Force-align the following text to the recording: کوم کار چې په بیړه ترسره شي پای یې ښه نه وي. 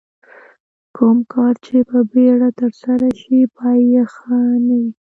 کوم 0.95 1.17
کار 1.33 1.53
چې 1.65 1.75
په 1.89 1.99
بیړه 2.11 2.49
ترسره 2.59 3.09
شي 3.19 3.39
پای 3.55 3.79
یې 3.91 4.03
ښه 4.13 4.39
نه 4.67 4.75
وي. 4.81 4.91